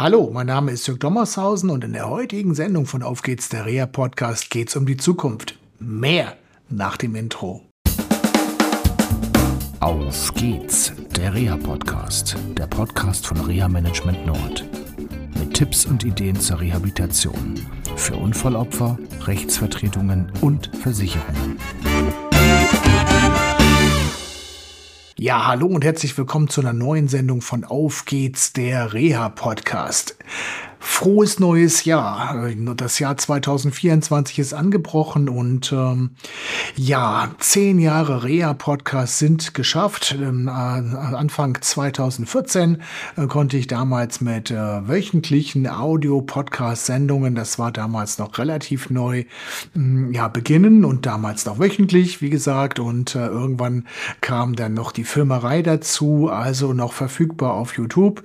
Hallo, 0.00 0.30
mein 0.32 0.46
Name 0.46 0.70
ist 0.70 0.86
Jörg 0.86 1.00
Dommershausen 1.00 1.70
und 1.70 1.82
in 1.82 1.92
der 1.92 2.08
heutigen 2.08 2.54
Sendung 2.54 2.86
von 2.86 3.02
Auf 3.02 3.22
geht's, 3.22 3.48
der 3.48 3.66
Reha 3.66 3.84
Podcast, 3.84 4.48
geht's 4.48 4.76
um 4.76 4.86
die 4.86 4.96
Zukunft. 4.96 5.58
Mehr 5.80 6.36
nach 6.68 6.96
dem 6.96 7.16
Intro. 7.16 7.62
Auf 9.80 10.32
geht's, 10.34 10.92
der 11.16 11.34
Reha 11.34 11.56
Podcast, 11.56 12.36
der 12.56 12.68
Podcast 12.68 13.26
von 13.26 13.40
Reha 13.40 13.66
Management 13.66 14.24
Nord. 14.24 14.64
Mit 15.36 15.54
Tipps 15.54 15.84
und 15.84 16.04
Ideen 16.04 16.38
zur 16.38 16.60
Rehabilitation 16.60 17.56
für 17.96 18.14
Unfallopfer, 18.14 18.96
Rechtsvertretungen 19.26 20.30
und 20.40 20.70
Versicherungen. 20.76 21.56
Ja, 25.20 25.48
hallo 25.48 25.66
und 25.66 25.84
herzlich 25.84 26.16
willkommen 26.16 26.46
zu 26.46 26.60
einer 26.60 26.72
neuen 26.72 27.08
Sendung 27.08 27.40
von 27.40 27.64
Auf 27.64 28.04
geht's, 28.04 28.52
der 28.52 28.92
Reha 28.92 29.28
Podcast. 29.28 30.16
Frohes 30.80 31.38
neues 31.40 31.84
Jahr. 31.84 32.48
Das 32.76 32.98
Jahr 32.98 33.16
2024 33.16 34.38
ist 34.38 34.52
angebrochen 34.52 35.28
und 35.28 35.72
ähm, 35.72 36.10
ja, 36.76 37.30
zehn 37.38 37.78
Jahre 37.78 38.24
Reha-Podcast 38.24 39.18
sind 39.18 39.54
geschafft. 39.54 40.16
Ähm, 40.20 40.48
äh, 40.48 40.50
Anfang 40.50 41.58
2014 41.60 42.82
äh, 43.16 43.26
konnte 43.26 43.56
ich 43.56 43.66
damals 43.66 44.20
mit 44.20 44.50
äh, 44.50 44.56
wöchentlichen 44.56 45.68
Audio-Podcast-Sendungen, 45.68 47.34
das 47.34 47.58
war 47.58 47.72
damals 47.72 48.18
noch 48.18 48.38
relativ 48.38 48.90
neu, 48.90 49.24
ähm, 49.74 50.12
ja, 50.12 50.28
beginnen 50.28 50.84
und 50.84 51.06
damals 51.06 51.46
noch 51.46 51.58
wöchentlich, 51.58 52.22
wie 52.22 52.30
gesagt. 52.30 52.78
Und 52.78 53.14
äh, 53.14 53.26
irgendwann 53.26 53.86
kam 54.20 54.54
dann 54.56 54.74
noch 54.74 54.92
die 54.92 55.04
Filmerei 55.04 55.62
dazu, 55.62 56.28
also 56.28 56.72
noch 56.72 56.92
verfügbar 56.92 57.54
auf 57.54 57.76
YouTube 57.76 58.22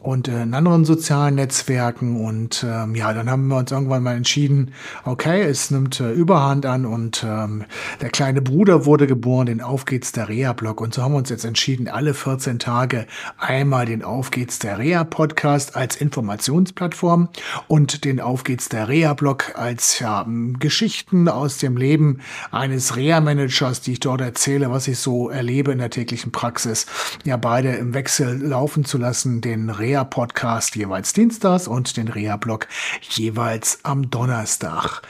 und 0.00 0.28
in 0.28 0.54
anderen 0.54 0.84
sozialen 0.86 1.34
Netzwerken. 1.34 2.24
Und 2.24 2.64
ähm, 2.66 2.94
ja, 2.94 3.12
dann 3.12 3.30
haben 3.30 3.48
wir 3.48 3.56
uns 3.56 3.70
irgendwann 3.70 4.02
mal 4.02 4.16
entschieden, 4.16 4.72
okay, 5.04 5.42
es 5.42 5.70
nimmt 5.70 6.00
äh, 6.00 6.12
Überhand 6.12 6.64
an 6.64 6.86
und 6.86 7.24
ähm, 7.26 7.64
der 8.00 8.08
kleine 8.08 8.40
Bruder 8.40 8.86
wurde 8.86 9.06
geboren, 9.06 9.46
den 9.46 9.60
Auf 9.60 9.84
geht's 9.84 10.12
der 10.12 10.28
Reha-Blog. 10.28 10.80
Und 10.80 10.94
so 10.94 11.02
haben 11.02 11.12
wir 11.12 11.18
uns 11.18 11.28
jetzt 11.28 11.44
entschieden, 11.44 11.86
alle 11.86 12.14
14 12.14 12.58
Tage 12.58 13.06
einmal 13.36 13.84
den 13.84 14.02
Auf 14.02 14.30
geht's 14.30 14.58
der 14.58 14.78
Reha-Podcast 14.78 15.76
als 15.76 15.96
Informationsplattform 15.96 17.28
und 17.68 18.04
den 18.04 18.20
Auf 18.20 18.44
geht's 18.44 18.70
der 18.70 18.88
Reha-Blog 18.88 19.52
als 19.56 19.98
ja, 19.98 20.26
Geschichten 20.58 21.28
aus 21.28 21.58
dem 21.58 21.76
Leben 21.76 22.20
eines 22.50 22.96
Reha-Managers, 22.96 23.82
die 23.82 23.92
ich 23.92 24.00
dort 24.00 24.22
erzähle, 24.22 24.70
was 24.70 24.88
ich 24.88 24.98
so 24.98 25.28
erlebe 25.28 25.72
in 25.72 25.78
der 25.78 25.90
täglichen 25.90 26.32
Praxis, 26.32 26.86
ja 27.24 27.36
beide 27.36 27.72
im 27.72 27.92
Wechsel 27.92 28.40
laufen 28.40 28.86
zu 28.86 28.96
lassen, 28.96 29.42
den 29.42 29.68
Reha 29.68 29.89
Reha-Podcast 29.90 30.76
jeweils 30.76 31.12
dienstags 31.14 31.66
und 31.66 31.96
den 31.96 32.06
Reha-Blog 32.06 32.68
jeweils 33.00 33.80
am 33.82 34.08
Donnerstag. 34.08 35.02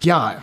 Ja, 0.00 0.42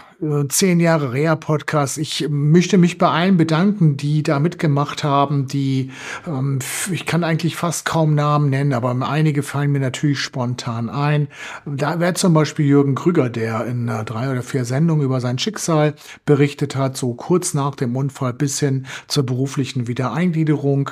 zehn 0.49 0.79
Jahre 0.79 1.13
Reha-Podcast. 1.13 1.97
Ich 1.97 2.27
möchte 2.29 2.77
mich 2.77 2.99
bei 2.99 3.09
allen 3.09 3.37
bedanken, 3.37 3.97
die 3.97 4.21
da 4.21 4.39
mitgemacht 4.39 5.03
haben, 5.03 5.47
die, 5.47 5.89
ähm, 6.27 6.59
ich 6.91 7.07
kann 7.07 7.23
eigentlich 7.23 7.55
fast 7.55 7.85
kaum 7.85 8.13
Namen 8.13 8.51
nennen, 8.51 8.73
aber 8.73 8.95
einige 9.01 9.41
fallen 9.41 9.71
mir 9.71 9.79
natürlich 9.79 10.19
spontan 10.19 10.89
ein. 10.89 11.27
Da 11.65 11.99
wäre 11.99 12.13
zum 12.13 12.35
Beispiel 12.35 12.67
Jürgen 12.67 12.93
Krüger, 12.93 13.31
der 13.31 13.65
in 13.65 13.87
äh, 13.87 14.05
drei 14.05 14.31
oder 14.31 14.43
vier 14.43 14.63
Sendungen 14.63 15.03
über 15.03 15.21
sein 15.21 15.39
Schicksal 15.39 15.95
berichtet 16.25 16.75
hat, 16.75 16.97
so 16.97 17.15
kurz 17.15 17.55
nach 17.55 17.73
dem 17.73 17.95
Unfall 17.95 18.33
bis 18.33 18.59
hin 18.59 18.85
zur 19.07 19.25
beruflichen 19.25 19.87
Wiedereingliederung. 19.87 20.91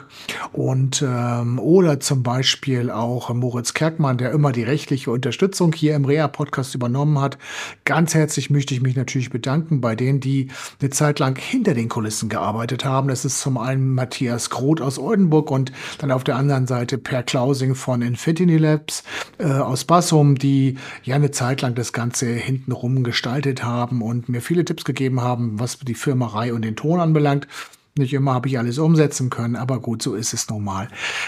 Und, 0.53 1.05
ähm, 1.07 1.59
oder 1.59 1.99
zum 1.99 2.23
Beispiel 2.23 2.89
auch 2.89 3.31
Moritz 3.31 3.75
Kerkmann, 3.75 4.17
der 4.17 4.31
immer 4.31 4.51
die 4.51 4.63
rechtliche 4.63 5.11
Unterstützung 5.11 5.71
hier 5.73 5.95
im 5.95 6.05
Reha-Podcast 6.05 6.73
übernommen 6.73 7.21
hat. 7.21 7.37
Ganz 7.85 8.15
herzlich 8.15 8.49
möchte 8.49 8.73
ich 8.73 8.81
mich 8.81 8.95
natürlich 8.95 9.18
natürlich 9.19 9.29
bedanken 9.31 9.81
bei 9.81 9.95
denen, 9.95 10.21
die 10.21 10.47
eine 10.79 10.89
Zeit 10.91 11.19
lang 11.19 11.37
hinter 11.37 11.73
den 11.73 11.89
Kulissen 11.89 12.29
gearbeitet 12.29 12.85
haben. 12.85 13.09
Das 13.09 13.25
ist 13.25 13.41
zum 13.41 13.57
einen 13.57 13.93
Matthias 13.93 14.49
Groth 14.49 14.79
aus 14.79 14.97
Oldenburg 14.97 15.51
und 15.51 15.73
dann 15.97 16.11
auf 16.11 16.23
der 16.23 16.37
anderen 16.37 16.67
Seite 16.67 16.97
Per 16.97 17.23
Klausing 17.23 17.75
von 17.75 18.01
Infinity 18.01 18.57
Labs 18.57 19.03
äh, 19.37 19.45
aus 19.45 19.83
Bassum, 19.83 20.35
die 20.35 20.77
ja 21.03 21.15
eine 21.15 21.31
Zeit 21.31 21.61
lang 21.61 21.75
das 21.75 21.91
Ganze 21.91 22.27
hintenrum 22.27 23.03
gestaltet 23.03 23.63
haben 23.63 24.01
und 24.01 24.29
mir 24.29 24.41
viele 24.41 24.63
Tipps 24.63 24.85
gegeben 24.85 25.21
haben, 25.21 25.59
was 25.59 25.79
die 25.79 25.95
Firmerei 25.95 26.53
und 26.53 26.63
den 26.63 26.77
Ton 26.77 27.01
anbelangt. 27.01 27.47
Nicht 27.97 28.13
immer 28.13 28.33
habe 28.33 28.47
ich 28.47 28.57
alles 28.57 28.77
umsetzen 28.77 29.29
können, 29.29 29.55
aber 29.55 29.79
gut, 29.79 30.01
so 30.01 30.15
ist 30.15 30.33
es 30.33 30.49
nun 30.49 30.63
mal. 30.63 30.87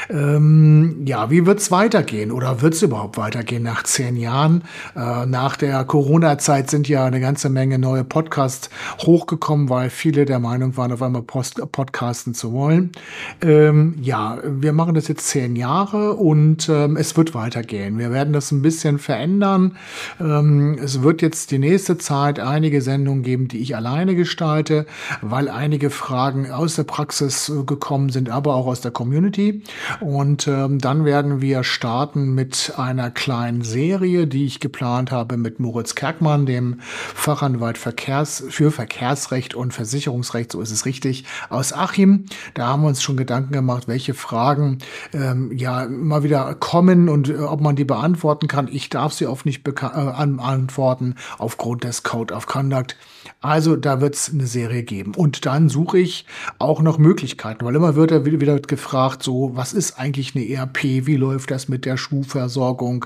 Ähm, 0.10 1.02
ja, 1.06 1.30
wie 1.30 1.46
wird 1.46 1.60
es 1.60 1.72
weitergehen 1.72 2.32
oder 2.32 2.62
wird 2.62 2.76
es 2.76 2.82
überhaupt 2.82 3.18
weitergehen 3.18 3.64
nach 3.64 3.84
zehn 3.84 4.16
Jahren? 4.16 4.64
Äh, 4.96 5.26
nach 5.26 5.58
der 5.58 5.84
Corona-Zeit 5.84 6.70
sind 6.70 6.88
ja 6.88 7.04
eine 7.04 7.20
ganze 7.20 7.50
Menge 7.50 7.80
neue 7.80 8.04
Podcasts 8.04 8.70
hochgekommen, 9.00 9.70
weil 9.70 9.90
viele 9.90 10.26
der 10.26 10.40
Meinung 10.40 10.78
waren, 10.78 10.94
auf 10.94 11.02
einmal 11.02 11.24
Post 11.24 11.62
podcasten 11.72 12.34
zu 12.34 12.54
wollen. 12.54 12.92
Ähm, 13.42 13.96
ja, 14.00 14.38
wir 14.46 14.72
machen 14.72 14.94
das 14.94 15.08
jetzt 15.08 15.28
zehn 15.28 15.56
Jahre 15.56 16.14
und 16.14 16.70
ähm, 16.70 16.96
es 16.96 17.18
wird 17.18 17.34
weitergehen. 17.34 17.98
Wir 17.98 18.12
werden 18.12 18.34
das 18.34 18.52
ein 18.52 18.62
bisschen 18.62 19.00
verändern. 19.00 19.78
Ähm, 20.20 20.78
es 20.82 21.02
wird 21.02 21.22
jetzt 21.22 21.52
die 21.52 21.60
nächste 21.60 21.98
Zeit 21.98 22.40
einige 22.40 22.82
Sendungen 22.82 23.24
geben, 23.24 23.48
die 23.48 23.60
ich 23.60 23.76
alleine 23.76 24.16
gestalte, 24.16 24.86
weil 25.22 25.50
einige 25.50 25.90
Fragen 25.90 26.51
aus 26.52 26.76
der 26.76 26.84
Praxis 26.84 27.50
äh, 27.50 27.64
gekommen 27.64 28.10
sind, 28.10 28.30
aber 28.30 28.56
auch 28.56 28.68
aus 28.68 28.82
der 28.82 28.92
Community. 28.92 29.64
Und 30.00 30.48
ähm, 30.48 30.80
dann 30.80 31.06
werden 31.06 31.42
wir 31.42 31.64
starten 31.64 32.34
mit 32.34 32.74
einer 32.78 33.12
kleinen 33.12 33.64
Serie, 33.64 34.28
die 34.28 34.46
ich 34.46 34.60
geplant 34.60 35.12
habe 35.12 35.38
mit 35.38 35.60
Moritz 35.60 35.96
Kerkmann, 35.96 36.46
dem 36.46 36.80
Fachanwalt 36.82 37.78
Verkehrs 37.78 38.44
für 38.50 38.72
Verkehrsrecht 38.72 39.56
und 39.56 39.74
Versicherungsrecht, 39.74 40.52
so 40.52 40.62
ist 40.62 40.72
es 40.72 40.86
richtig, 40.86 41.26
aus 41.50 41.74
Achim. 41.74 42.26
Da 42.54 42.68
haben 42.68 42.84
wir 42.84 42.90
uns 42.90 43.02
schon 43.02 43.18
Gedanken 43.18 43.54
gemacht, 43.54 43.88
welche 43.88 44.14
Fragen 44.14 44.80
ähm, 45.14 45.52
ja 45.56 45.84
immer 45.84 46.24
wieder 46.24 46.56
kommen 46.56 47.10
und 47.10 47.30
äh, 47.30 47.38
ob 47.38 47.62
man 47.62 47.76
die 47.76 47.86
beantworten 47.86 48.48
kann. 48.48 48.68
Ich 48.72 48.90
darf 48.90 49.14
sie 49.14 49.28
oft 49.28 49.46
nicht 49.46 49.68
äh, 49.68 49.86
antworten 49.86 51.16
aufgrund 51.38 51.84
des 51.84 52.04
Code 52.04 52.34
of 52.34 52.46
Conduct. 52.46 52.96
Also 53.42 53.76
da 53.76 54.02
wird 54.02 54.16
es 54.16 54.32
eine 54.32 54.48
Serie 54.48 54.84
geben. 54.84 55.14
Und 55.16 55.46
dann 55.46 55.70
suche 55.70 56.00
ich 56.00 56.26
auch 56.60 56.82
noch 56.82 56.98
Möglichkeiten, 56.98 57.66
weil 57.66 57.76
immer 57.76 57.96
wird 57.96 58.12
er 58.12 58.26
wieder 58.26 58.60
gefragt, 58.60 59.24
so, 59.24 59.52
was 59.56 59.74
ist 59.74 60.00
eigentlich 60.00 60.36
eine 60.36 60.48
ERP, 60.48 60.84
wie 61.06 61.16
läuft 61.16 61.52
das 61.52 61.68
mit 61.68 61.86
der 61.86 61.98
Schuhversorgung? 61.98 63.06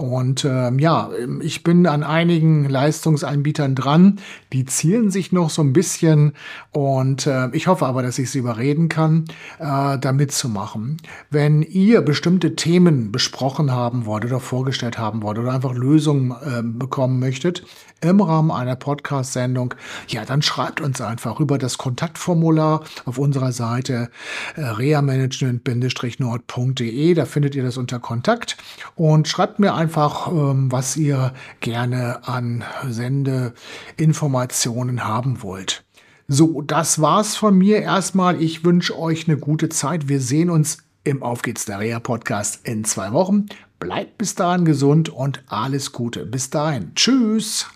Und 0.00 0.46
ähm, 0.46 0.78
ja, 0.78 1.10
ich 1.42 1.62
bin 1.62 1.86
an 1.86 2.02
einigen 2.02 2.66
Leistungsanbietern 2.66 3.74
dran, 3.74 4.18
die 4.50 4.64
zielen 4.64 5.10
sich 5.10 5.30
noch 5.30 5.50
so 5.50 5.60
ein 5.60 5.74
bisschen. 5.74 6.32
Und 6.72 7.26
äh, 7.26 7.50
ich 7.52 7.66
hoffe 7.66 7.84
aber, 7.84 8.02
dass 8.02 8.18
ich 8.18 8.30
sie 8.30 8.38
überreden 8.38 8.88
kann, 8.88 9.26
äh, 9.58 9.98
da 9.98 10.12
mitzumachen. 10.14 10.96
Wenn 11.28 11.60
ihr 11.60 12.00
bestimmte 12.00 12.56
Themen 12.56 13.12
besprochen 13.12 13.72
haben 13.72 14.06
wollt 14.06 14.24
oder 14.24 14.40
vorgestellt 14.40 14.96
haben 14.96 15.22
wollt 15.22 15.36
oder 15.36 15.52
einfach 15.52 15.74
Lösungen 15.74 16.30
äh, 16.30 16.62
bekommen 16.62 17.18
möchtet 17.18 17.62
im 18.00 18.22
Rahmen 18.22 18.50
einer 18.50 18.76
Podcast-Sendung, 18.76 19.74
ja, 20.08 20.24
dann 20.24 20.40
schreibt 20.40 20.80
uns 20.80 21.02
einfach 21.02 21.40
über 21.40 21.58
das 21.58 21.76
Kontaktformular 21.76 22.84
auf 23.04 23.18
unserer 23.18 23.52
Seite 23.52 24.08
äh, 24.56 24.62
reamanagement-nord.de, 24.62 27.12
da 27.12 27.26
findet 27.26 27.54
ihr 27.54 27.62
das 27.62 27.76
unter 27.76 27.98
Kontakt. 27.98 28.56
Und 28.94 29.28
schreibt 29.28 29.58
mir 29.58 29.74
einfach, 29.74 29.89
ähm, 29.96 30.72
was 30.72 30.96
ihr 30.96 31.34
gerne 31.60 32.26
an 32.28 32.64
Sendeinformationen 32.88 35.04
haben 35.04 35.42
wollt. 35.42 35.84
So, 36.28 36.62
das 36.62 37.00
war's 37.00 37.36
von 37.36 37.58
mir 37.58 37.82
erstmal. 37.82 38.40
Ich 38.40 38.64
wünsche 38.64 38.96
euch 38.98 39.26
eine 39.26 39.36
gute 39.36 39.68
Zeit. 39.68 40.08
Wir 40.08 40.20
sehen 40.20 40.50
uns 40.50 40.78
im 41.02 41.22
Auf 41.22 41.42
geht's 41.42 41.64
der 41.64 41.80
Reha 41.80 41.98
Podcast 41.98 42.66
in 42.66 42.84
zwei 42.84 43.12
Wochen. 43.12 43.46
Bleibt 43.78 44.18
bis 44.18 44.34
dahin 44.34 44.64
gesund 44.64 45.08
und 45.08 45.42
alles 45.48 45.92
Gute. 45.92 46.26
Bis 46.26 46.50
dahin. 46.50 46.92
Tschüss. 46.94 47.66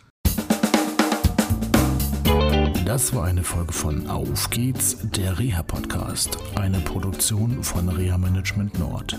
Das 2.85 3.15
war 3.15 3.25
eine 3.25 3.43
Folge 3.43 3.73
von 3.73 4.07
Auf 4.09 4.51
geht's, 4.51 4.99
der 5.03 5.39
Reha-Podcast, 5.39 6.39
eine 6.55 6.79
Produktion 6.79 7.65
von 7.65 7.89
Reha 7.89 8.19
Management 8.19 8.79
Nord. 8.79 9.19